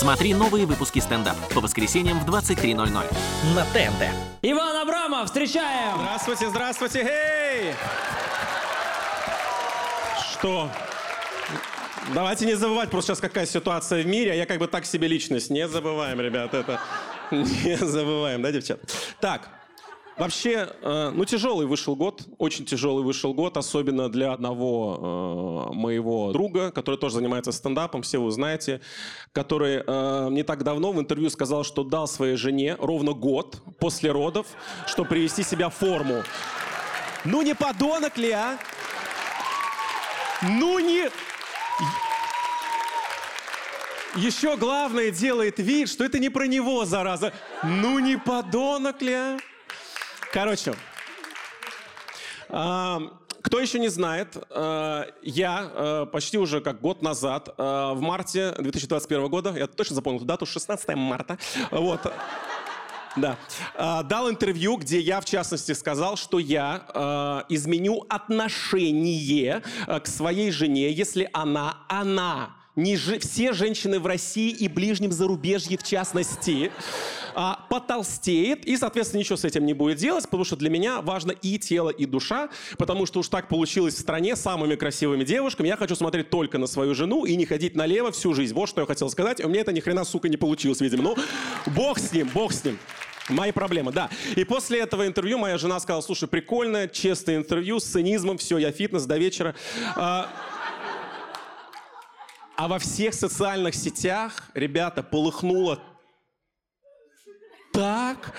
[0.00, 4.08] Смотри новые выпуски стендап по воскресеньям в 23.00 на ТНТ.
[4.40, 5.98] Иван Абрамов, встречаем!
[5.98, 7.74] Здравствуйте, здравствуйте, гей!
[10.32, 10.70] Что?
[12.14, 15.06] Давайте не забывать, просто сейчас какая ситуация в мире, а я как бы так себе
[15.06, 15.50] личность.
[15.50, 16.80] Не забываем, ребят, это...
[17.30, 18.80] Не забываем, да, девчат?
[19.20, 19.50] Так,
[20.20, 26.30] Вообще, э, ну, тяжелый вышел год, очень тяжелый вышел год, особенно для одного э, моего
[26.32, 28.82] друга, который тоже занимается стендапом, все вы знаете,
[29.32, 34.12] который э, не так давно в интервью сказал, что дал своей жене ровно год после
[34.12, 34.46] родов,
[34.86, 36.22] чтобы привести себя в форму.
[37.24, 38.58] Ну, не подонок ли, а?
[40.42, 41.08] Ну, не...
[44.16, 47.32] Еще главное делает вид, что это не про него, зараза.
[47.62, 49.38] Ну, не подонок ли, а?
[50.32, 50.74] Короче,
[52.48, 53.00] а,
[53.42, 59.28] кто еще не знает, а, я а, почти уже как год назад, в марте 2021
[59.28, 61.36] года, я точно запомнил эту дату, 16 марта,
[61.72, 62.00] вот,
[63.16, 63.36] да.
[64.04, 71.28] дал интервью, где я, в частности, сказал, что я изменю отношение к своей жене, если
[71.32, 76.70] она, она, не же, все женщины в России и ближнем зарубежье в частности,
[77.34, 81.32] а, потолстеет, и, соответственно, ничего с этим не будет делать, потому что для меня важно
[81.32, 82.48] и тело, и душа,
[82.78, 85.68] потому что уж так получилось в стране самыми красивыми девушками.
[85.68, 88.54] Я хочу смотреть только на свою жену и не ходить налево всю жизнь.
[88.54, 89.44] Вот что я хотел сказать.
[89.44, 91.02] У меня это ни хрена, сука, не получилось, видимо.
[91.02, 91.16] Ну,
[91.74, 92.78] бог с ним, бог с ним.
[93.28, 94.10] Мои проблемы, да.
[94.34, 98.72] И после этого интервью моя жена сказала, слушай, прикольное, честное интервью с цинизмом, все, я
[98.72, 99.54] фитнес до вечера.
[102.62, 105.82] А, во всех социальных сетях, ребята, полыхнуло
[107.72, 108.34] так,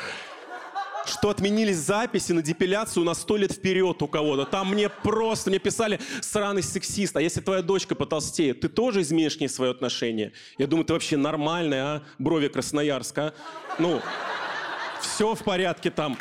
[1.07, 4.45] что отменились записи на депиляцию на сто лет вперед у кого-то.
[4.45, 9.37] Там мне просто, мне писали сраный сексист, а если твоя дочка потолстеет, ты тоже изменишь
[9.37, 10.33] к ней свое отношение?
[10.59, 12.03] Я думаю, ты вообще нормальная, а?
[12.19, 13.33] Брови Красноярска, а?
[13.79, 14.03] Ну,
[15.01, 16.15] все в порядке там.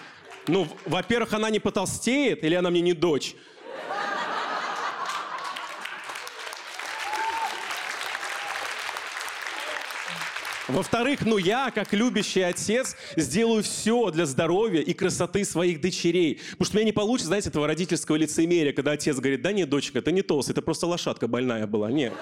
[0.46, 3.36] Ну, во-первых, она не потолстеет, или она мне не дочь?
[10.70, 16.40] Во-вторых, ну я, как любящий отец, сделаю все для здоровья и красоты своих дочерей.
[16.52, 19.68] Потому что у меня не получится, знаете, этого родительского лицемерия, когда отец говорит, да нет,
[19.68, 21.90] дочка, ты не толстая, это просто лошадка больная была.
[21.90, 22.12] Нет.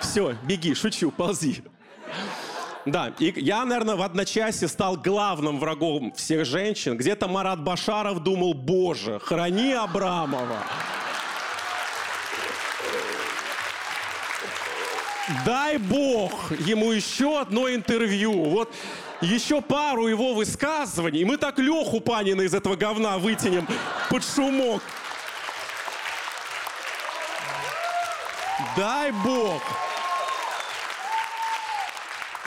[0.00, 1.62] Все, беги, шучу, ползи.
[2.84, 6.96] Да, и я, наверное, в одночасье стал главным врагом всех женщин.
[6.96, 10.58] Где-то Марат Башаров думал, боже, храни Абрамова.
[15.46, 18.32] Дай бог ему еще одно интервью.
[18.44, 18.72] Вот
[19.20, 23.68] еще пару его высказываний, мы так Леху Панина из этого говна вытянем
[24.10, 24.82] под шумок.
[28.76, 29.62] Дай бог.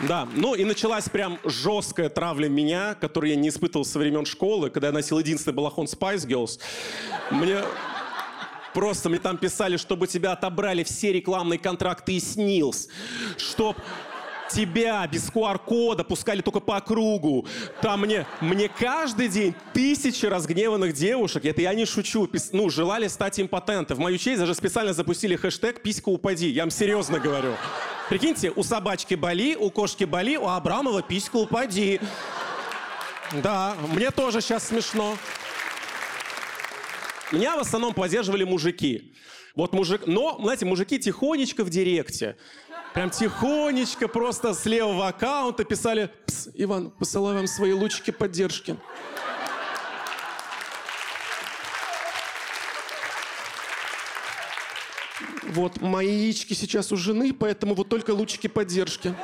[0.02, 4.70] Да, ну и началась прям жесткая травля меня, которую я не испытывал со времен школы,
[4.70, 6.60] когда я носил единственный балахон Spice Girls.
[7.32, 7.64] Мне
[8.76, 12.90] Просто мне там писали, чтобы тебя отобрали все рекламные контракты и снилс.
[13.38, 13.78] Чтоб
[14.52, 17.48] тебя без QR-кода пускали только по кругу.
[17.82, 23.08] Там мне, мне каждый день тысячи разгневанных девушек, это я не шучу, пис, ну, желали
[23.08, 23.96] стать импотентом.
[23.96, 26.50] В мою честь даже специально запустили хэштег «Писька упади».
[26.50, 27.54] Я вам серьезно говорю.
[28.10, 32.02] Прикиньте, у собачки боли, у кошки боли, у Абрамова писька упади.
[33.42, 35.18] Да, мне тоже сейчас смешно.
[37.32, 39.14] Меня в основном поддерживали мужики.
[39.56, 42.38] Вот мужик, но, знаете, мужики тихонечко в директе.
[42.94, 48.78] Прям тихонечко, просто с левого аккаунта писали «Пс, Иван, посылаю вам свои лучики поддержки».
[55.44, 59.16] Вот, мои яички сейчас у жены, поэтому вот только лучики поддержки.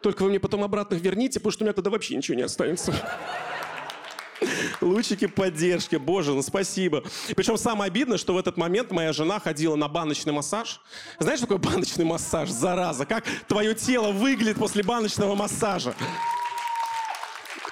[0.00, 2.94] Только вы мне потом обратно верните, потому что у меня тогда вообще ничего не останется.
[4.80, 5.96] Лучики поддержки.
[5.96, 7.02] Боже, ну спасибо.
[7.36, 10.80] Причем самое обидное, что в этот момент моя жена ходила на баночный массаж.
[11.18, 12.50] Знаешь, что баночный массаж?
[12.50, 13.06] Зараза.
[13.06, 15.94] Как твое тело выглядит после баночного массажа?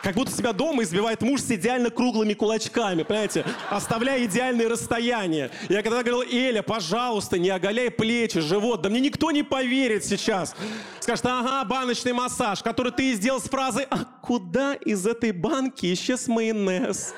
[0.02, 3.44] Как будто себя дома избивает муж с идеально круглыми кулачками, понимаете?
[3.68, 5.50] Оставляя идеальные расстояния.
[5.68, 8.80] Я когда говорил, Эля, пожалуйста, не оголяй плечи, живот.
[8.80, 10.54] Да мне никто не поверит сейчас.
[11.00, 16.28] Скажет, ага, баночный массаж, который ты сделал с фразой «А куда из этой банки исчез
[16.28, 17.14] майонез?»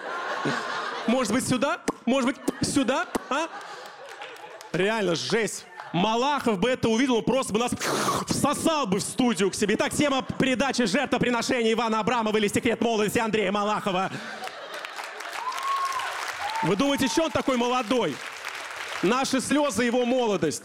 [1.07, 1.83] Может быть, сюда?
[2.07, 2.37] Может быть,
[2.67, 3.07] сюда?
[3.29, 3.49] А?
[4.73, 5.67] Реально, жесть.
[5.93, 7.73] Малахов бы это увидел, он просто бы нас
[8.29, 9.75] всосал бы в студию к себе.
[9.75, 14.11] Итак, тема передачи жертвоприношения Ивана Абрамова или секрет молодости Андрея Малахова.
[16.63, 18.17] Вы думаете, что он такой молодой?
[19.03, 20.63] Наши слезы, его молодость.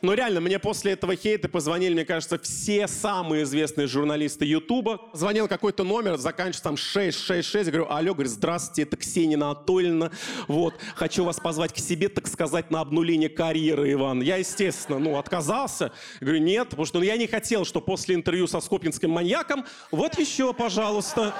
[0.00, 5.00] Но реально, мне после этого хейта позвонили, мне кажется, все самые известные журналисты Ютуба.
[5.12, 7.66] Звонил какой-то номер, заканчивается там 666.
[7.66, 10.12] Я говорю, алло, говорит, здравствуйте, это Ксения Анатольевна.
[10.46, 14.22] Вот, хочу вас позвать к себе, так сказать, на обнуление карьеры, Иван.
[14.22, 15.90] Я, естественно, ну, отказался.
[16.20, 20.16] Говорю, нет, потому что ну, я не хотел, что после интервью со скопинским маньяком, вот
[20.18, 21.34] еще, пожалуйста.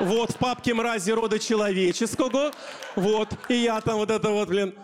[0.00, 2.50] Вот, в папке мрази рода человеческого.
[2.96, 4.74] Вот, и я там вот это вот, блин.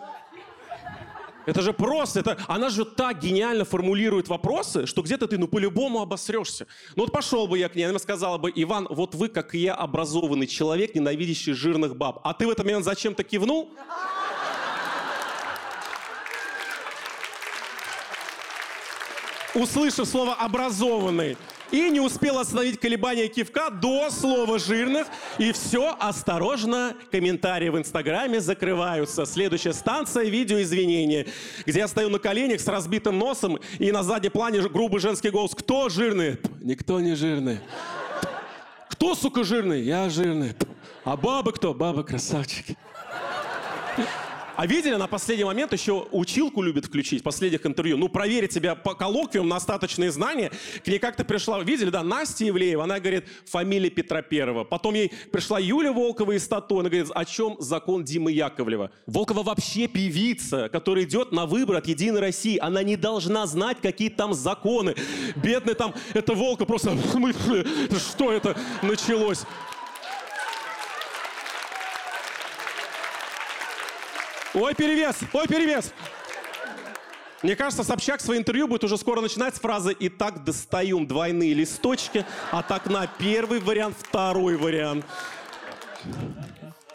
[1.49, 6.03] Это же просто, это, она же так гениально формулирует вопросы, что где-то ты, ну, по-любому
[6.03, 6.67] обосрешься.
[6.95, 9.61] Ну, вот пошел бы я к ней, она сказала бы, Иван, вот вы, как и
[9.61, 12.21] я, образованный человек, ненавидящий жирных баб.
[12.23, 13.73] А ты в этот момент зачем-то кивнул?
[19.55, 21.39] Услышав слово «образованный»,
[21.70, 25.06] и не успел остановить колебания кивка до слова «жирных».
[25.38, 29.26] И все, осторожно, комментарии в Инстаграме закрываются.
[29.26, 31.26] Следующая станция— видео извинения,
[31.67, 35.55] где я стою на коленях с разбитым носом, и на заднем плане грубый женский голос
[35.55, 37.61] «Кто жирный?» «Никто не жирный».
[38.88, 40.55] «Кто, сука, жирный?» «Я жирный».
[41.05, 42.76] «А бабы кто?» «Бабы красавчики».
[44.58, 47.96] А видели, на последний момент еще училку любит включить, последних интервью.
[47.96, 50.50] Ну, проверить тебя по коллоквиум на остаточные знания.
[50.84, 54.64] К ней как-то пришла, видели, да, Настя Ивлеева, она говорит, фамилия Петра Первого.
[54.64, 58.90] Потом ей пришла Юля Волкова из Тату, она говорит, о чем закон Димы Яковлева?
[59.06, 62.58] Волкова вообще певица, которая идет на выбор от Единой России.
[62.58, 64.96] Она не должна знать, какие там законы.
[65.37, 66.99] Бедный там, это Волка просто,
[67.96, 69.44] что это началось?
[74.55, 75.17] Ой, перевес!
[75.33, 75.93] Ой, перевес!
[77.43, 82.25] Мне кажется, Собчак свое интервью будет уже скоро начинать с фразы «Итак, достаем двойные листочки
[82.50, 85.05] от окна первый вариант, второй вариант».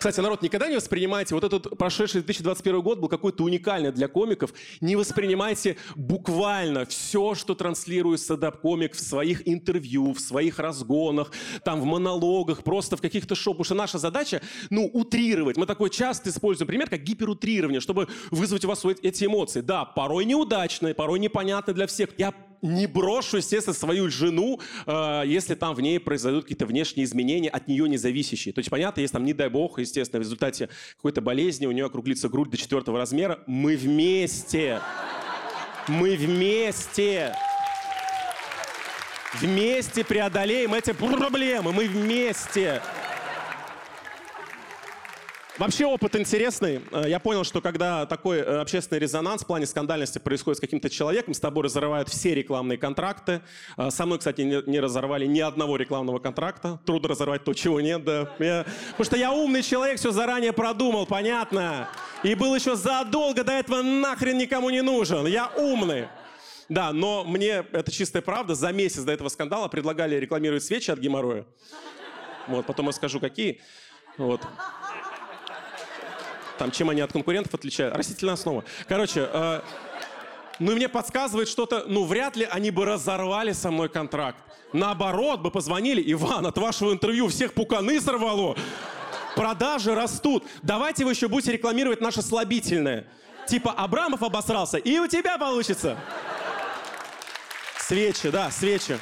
[0.03, 4.53] Кстати, народ, никогда не воспринимайте, вот этот прошедший 2021 год был какой-то уникальный для комиков.
[4.81, 11.31] Не воспринимайте буквально все, что транслирует стендап-комик в своих интервью, в своих разгонах,
[11.63, 13.53] там в монологах, просто в каких-то шоу.
[13.53, 15.55] Потому что наша задача, ну, утрировать.
[15.55, 19.61] Мы такой часто используем пример, как гиперутрирование, чтобы вызвать у вас эти эмоции.
[19.61, 22.09] Да, порой неудачные, порой непонятные для всех.
[22.17, 27.49] Я не брошу, естественно, свою жену, э, если там в ней произойдут какие-то внешние изменения,
[27.49, 28.53] от нее не зависящие.
[28.53, 31.85] То есть, понятно, если там, не дай бог, естественно, в результате какой-то болезни у нее
[31.85, 34.79] округлится грудь до четвертого размера, мы вместе.
[35.87, 37.35] Мы вместе.
[39.41, 41.73] Вместе преодолеем эти проблемы.
[41.73, 42.81] Мы вместе.
[45.59, 46.81] Вообще опыт интересный.
[46.91, 50.89] Э, я понял, что когда такой э, общественный резонанс в плане скандальности происходит с каким-то
[50.89, 53.41] человеком, с тобой разрывают все рекламные контракты.
[53.77, 56.79] Э, со мной, кстати, не, разорвали ни одного рекламного контракта.
[56.87, 58.33] Трудно разорвать то, чего нет, да.
[58.39, 58.65] Я...
[58.91, 61.87] Потому что я умный человек, все заранее продумал, понятно.
[62.23, 65.27] И был еще задолго до этого нахрен никому не нужен.
[65.27, 66.07] Я умный.
[66.67, 70.97] Да, но мне, это чистая правда, за месяц до этого скандала предлагали рекламировать свечи от
[70.97, 71.45] геморроя.
[72.47, 73.61] Вот, потом я скажу, какие.
[74.17, 74.41] Вот.
[76.57, 77.95] Там, чем они от конкурентов отличают?
[77.95, 78.63] Растительная основа.
[78.87, 79.61] Короче, э,
[80.59, 84.37] ну и мне подсказывает что-то, ну вряд ли они бы разорвали со мной контракт.
[84.71, 88.55] Наоборот, бы позвонили, Иван, от вашего интервью всех пуканы сорвало.
[89.35, 90.45] Продажи растут.
[90.61, 93.07] Давайте вы еще будете рекламировать наше слабительное.
[93.47, 95.97] Типа Абрамов обосрался, и у тебя получится.
[97.79, 98.97] Свечи, да, свечи.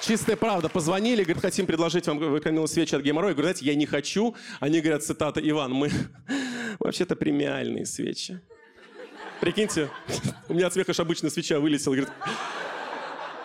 [0.00, 0.68] Чистая правда.
[0.68, 3.34] Позвонили, говорят, хотим предложить вам выкормил свечи от геморроя.
[3.34, 4.34] Говорят, знаете, я не хочу.
[4.58, 5.90] Они говорят, цитата, Иван, мы
[6.78, 8.40] вообще-то премиальные свечи.
[9.40, 9.90] Прикиньте,
[10.48, 11.94] у меня от смеха обычная свеча вылетела.
[11.94, 12.12] Говорит,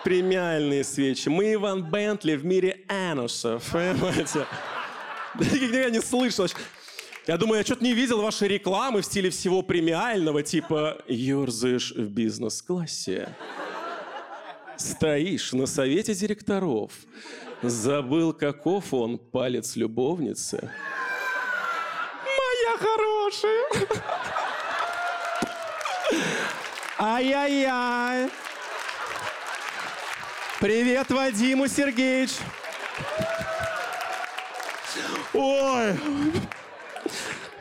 [0.03, 1.29] премиальные свечи.
[1.29, 3.71] Мы Иван Бентли в мире анусов.
[3.71, 4.45] Понимаете?
[5.39, 6.47] Я не слышал.
[7.27, 12.07] Я думаю, я что-то не видел вашей рекламы в стиле всего премиального, типа «Ёрзаешь в
[12.09, 13.35] бизнес-классе».
[14.77, 16.91] Стоишь на совете директоров.
[17.61, 20.69] Забыл, каков он, палец любовницы.
[22.23, 23.65] Моя хорошая.
[26.99, 28.29] Ай-яй-яй.
[30.59, 32.31] Привет, Вадиму Сергеевич.
[35.33, 35.93] Ой.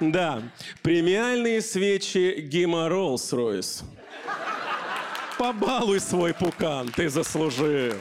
[0.00, 0.42] Да,
[0.82, 3.84] премиальные свечи Гима Роллс-Ройс.
[5.38, 7.94] Побалуй свой пукан, ты заслужил.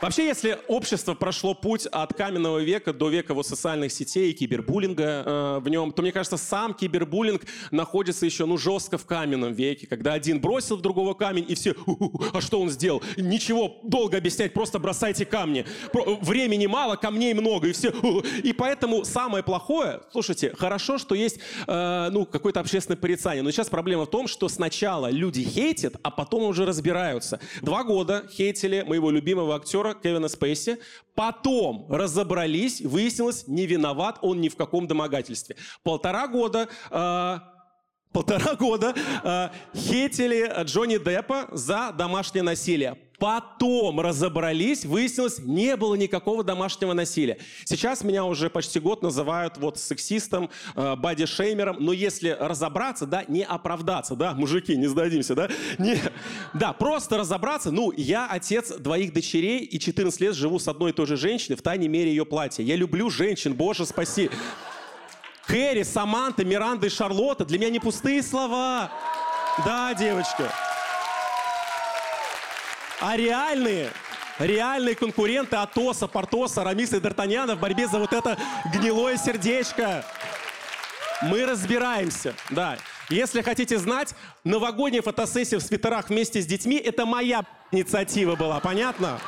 [0.00, 5.04] Вообще, если общество прошло путь от каменного века до века вот социальных сетей и кибербуллинга
[5.04, 9.86] э, в нем, то мне кажется, сам кибербуллинг находится еще ну жестко в каменном веке,
[9.86, 11.74] когда один бросил в другого камень и все,
[12.32, 13.02] а что он сделал?
[13.18, 15.66] Ничего долго объяснять, просто бросайте камни.
[15.92, 17.90] Про, времени мало, камней много и все.
[18.42, 23.68] И поэтому самое плохое, слушайте, хорошо, что есть э, ну какое-то общественное порицание, но сейчас
[23.68, 27.38] проблема в том, что сначала люди хейтят, а потом уже разбираются.
[27.60, 30.78] Два года хейтили моего любимого актера актера Кевина Спейси.
[31.14, 35.56] Потом разобрались, выяснилось, не виноват он ни в каком домогательстве.
[35.82, 37.38] Полтора года э,
[38.12, 38.94] полтора года
[39.24, 42.96] э, хейтили Джонни Деппа за домашнее насилие.
[43.20, 47.36] Потом разобрались, выяснилось, не было никакого домашнего насилия.
[47.66, 53.44] Сейчас меня уже почти год называют вот сексистом, э, бодишеймером, но если разобраться, да, не
[53.44, 55.98] оправдаться, да, мужики, не сдадимся, да, не,
[56.54, 60.94] да, просто разобраться, ну, я отец двоих дочерей и 14 лет живу с одной и
[60.94, 62.62] той же женщиной, в тайне мере ее платья.
[62.62, 64.30] Я люблю женщин, боже, спаси.
[65.46, 68.90] Кэрри, Саманта, Миранда и Шарлотта для меня не пустые слова.
[69.66, 70.50] Да, девочка
[73.00, 73.90] а реальные,
[74.38, 78.38] реальные конкуренты Атоса, Портоса, Рамиса и Д'Артаньяна в борьбе за вот это
[78.72, 80.04] гнилое сердечко.
[81.22, 82.78] Мы разбираемся, да.
[83.08, 84.14] Если хотите знать,
[84.44, 89.18] новогодняя фотосессия в свитерах вместе с детьми— это моя инициатива была, понятно?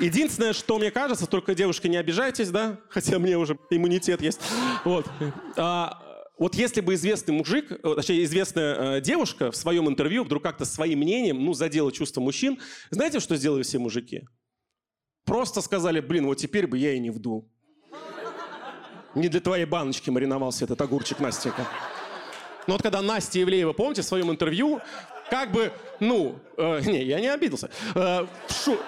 [0.00, 4.40] Единственное, что мне кажется, только девушки не обижайтесь, да, хотя мне уже иммунитет есть.
[4.84, 5.06] Вот.
[5.56, 6.02] А,
[6.40, 10.64] вот если бы известный мужик, э, точнее, известная э, девушка в своем интервью вдруг как-то
[10.64, 14.22] своим мнением, ну, задела чувства мужчин, знаете, что сделали все мужики?
[15.26, 17.52] Просто сказали, блин, вот теперь бы я и не вдул.
[19.14, 21.66] Не для твоей баночки мариновался этот огурчик, Настенька.
[22.66, 24.80] Но вот когда Настя Евлеева, помните, в своем интервью,
[25.28, 28.78] как бы, ну, э, не, я не обиделся, э, шу,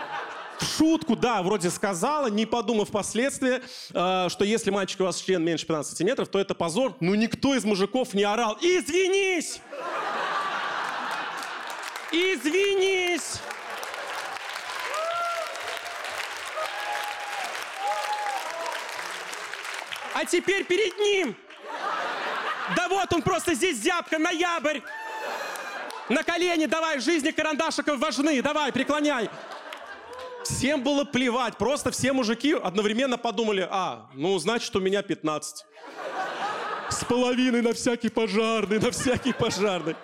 [0.62, 3.60] шутку, да, вроде сказала, не подумав впоследствии,
[3.92, 6.94] э, что если мальчик у вас член меньше 15 сантиметров, то это позор.
[7.00, 8.56] Но никто из мужиков не орал.
[8.60, 9.60] Извинись!
[12.10, 13.40] Извинись!
[20.14, 21.36] А теперь перед ним!
[22.76, 24.80] Да вот он просто здесь зябка, ноябрь!
[26.08, 29.30] На колени давай, жизни карандашиков важны, давай, преклоняй.
[30.44, 35.64] Всем было плевать, просто все мужики одновременно подумали, а, ну, значит, у меня 15.
[36.90, 39.96] С половиной на всякий пожарный, на всякий пожарный.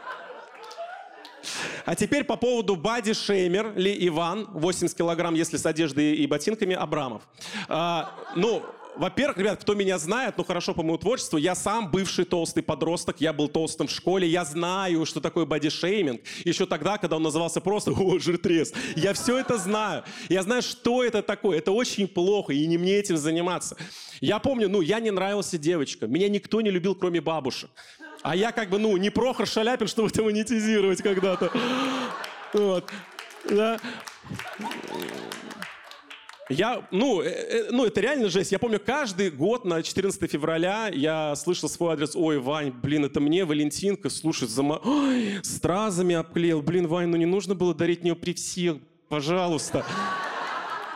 [1.84, 6.74] А теперь по поводу Бади Шеймер ли Иван, 80 килограмм, если с одеждой и ботинками,
[6.74, 7.22] Абрамов.
[7.68, 8.62] А, ну,
[8.98, 13.20] во-первых, ребят, кто меня знает, ну хорошо по моему творчеству, я сам бывший толстый подросток,
[13.20, 16.20] я был толстым в школе, я знаю, что такое бодишейминг.
[16.44, 18.72] Еще тогда, когда он назывался просто «О, жиртрес».
[18.96, 20.04] Я все это знаю.
[20.28, 21.58] Я знаю, что это такое.
[21.58, 23.76] Это очень плохо, и не мне этим заниматься.
[24.20, 26.12] Я помню, ну, я не нравился девочкам.
[26.12, 27.70] Меня никто не любил, кроме бабушек.
[28.22, 31.52] А я как бы, ну, не Прохор Шаляпин, чтобы это монетизировать когда-то.
[32.52, 32.90] Вот.
[33.48, 33.78] Да.
[36.48, 38.52] Я, ну, э, э, ну, это реально жесть.
[38.52, 42.16] Я помню, каждый год на 14 февраля я слышал свой адрес.
[42.16, 44.80] Ой, Вань, блин, это мне, Валентинка, слушай, зама...
[44.82, 46.62] Ой, стразами обклеил.
[46.62, 48.78] Блин, Вань, ну не нужно было дарить мне при всех,
[49.10, 49.84] пожалуйста.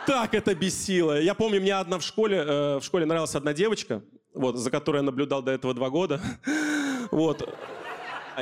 [0.07, 1.21] Так это бесило.
[1.21, 4.99] Я помню, мне одна в школе, э, в школе нравилась одна девочка, вот, за которой
[4.99, 6.21] я наблюдал до этого два года.
[7.11, 7.47] Вот.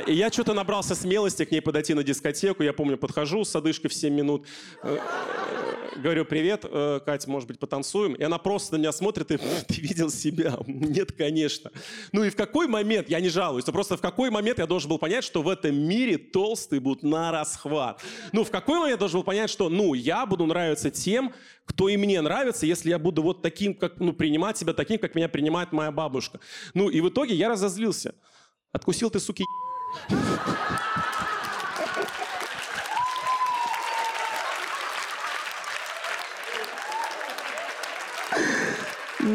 [0.07, 2.63] И я что-то набрался смелости к ней подойти на дискотеку.
[2.63, 4.47] Я помню, подхожу с одышкой в 7 минут.
[5.97, 8.13] Говорю, привет, э, Катя, может быть, потанцуем?
[8.13, 10.57] И она просто на меня смотрит и, ты видел себя?
[10.65, 11.71] Нет, конечно.
[12.13, 14.89] Ну и в какой момент, я не жалуюсь, но просто в какой момент я должен
[14.89, 18.01] был понять, что в этом мире толстые будут на расхват?
[18.31, 21.33] Ну, в какой момент я должен был понять, что, ну, я буду нравиться тем,
[21.65, 25.15] кто и мне нравится, если я буду вот таким, как, ну, принимать себя таким, как
[25.15, 26.39] меня принимает моя бабушка.
[26.73, 28.15] Ну, и в итоге я разозлился.
[28.71, 29.43] Откусил ты, суки,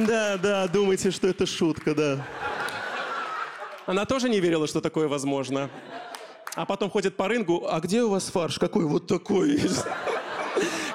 [0.05, 2.27] да, да, думайте, что это шутка, да.
[3.87, 5.71] Она тоже не верила, что такое возможно.
[6.55, 8.59] А потом ходит по рынгу, а где у вас фарш?
[8.59, 9.85] Какой вот такой есть?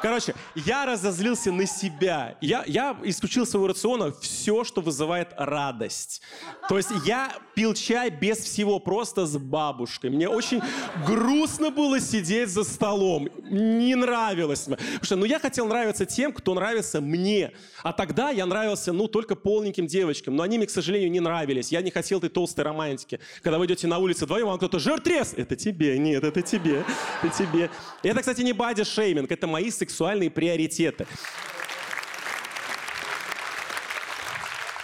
[0.01, 2.37] Короче, я разозлился на себя.
[2.41, 6.21] Я, я исключил своего рациона все, что вызывает радость.
[6.67, 10.09] То есть я пил чай без всего, просто с бабушкой.
[10.09, 10.61] Мне очень
[11.05, 13.29] грустно было сидеть за столом.
[13.49, 14.77] Не нравилось мне.
[14.77, 17.51] Потому что, ну, я хотел нравиться тем, кто нравится мне.
[17.83, 20.35] А тогда я нравился, ну, только полненьким девочкам.
[20.35, 21.71] Но они мне, к сожалению, не нравились.
[21.71, 23.19] Я не хотел этой толстой романтики.
[23.43, 25.33] Когда вы идете на улице вдвоем, вам кто-то жиртрес.
[25.35, 25.99] Это тебе.
[25.99, 26.83] Нет, это тебе.
[27.21, 27.69] Это тебе.
[28.03, 29.31] Это, кстати, не бади-шейминг.
[29.31, 31.05] Это мои секс сексуальные приоритеты.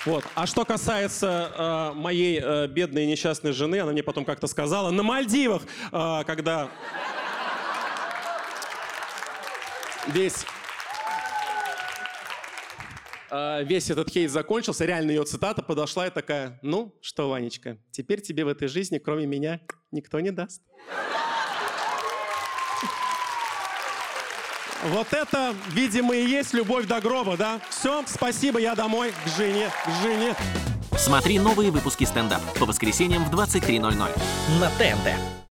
[0.06, 0.24] Вот.
[0.36, 4.90] А что касается э, моей э, бедной и несчастной жены, она мне потом как-то сказала,
[4.90, 6.70] на Мальдивах, э, когда
[10.08, 10.46] весь
[13.32, 18.22] э, весь этот хейт закончился, реально ее цитата подошла и такая, ну что, Ванечка, теперь
[18.22, 19.60] тебе в этой жизни, кроме меня,
[19.92, 20.62] никто не даст.
[24.92, 27.60] Вот это, видимо, и есть любовь до гроба, да?
[27.70, 30.36] Все, спасибо, я домой, к жене, к жене.
[30.98, 33.82] Смотри новые выпуски стендап по воскресеньям в 23.00
[34.60, 35.37] На ТНТ.